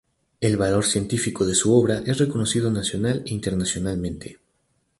[0.39, 4.39] El valor científico de su obra es reconocido nacional e internacionalmente.